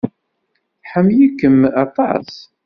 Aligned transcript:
Tḥemmel-ikem 0.81 1.57
aṭas. 1.83 2.31